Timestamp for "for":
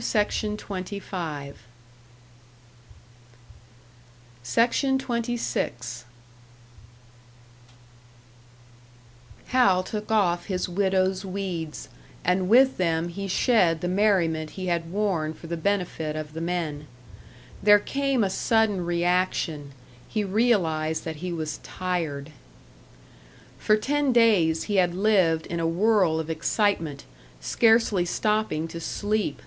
15.32-15.46, 23.56-23.76